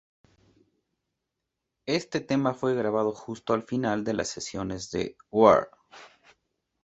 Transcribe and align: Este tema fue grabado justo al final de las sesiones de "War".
Este 1.85 2.21
tema 2.21 2.55
fue 2.55 2.73
grabado 2.73 3.11
justo 3.13 3.53
al 3.53 3.61
final 3.61 4.03
de 4.03 4.13
las 4.15 4.29
sesiones 4.29 4.89
de 4.89 5.15
"War". 5.29 5.69